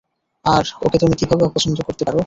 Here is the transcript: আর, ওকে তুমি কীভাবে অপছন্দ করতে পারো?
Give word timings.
আর, 0.45 0.65
ওকে 0.81 0.97
তুমি 0.97 1.15
কীভাবে 1.15 1.43
অপছন্দ 1.45 1.77
করতে 1.87 2.03
পারো? 2.05 2.19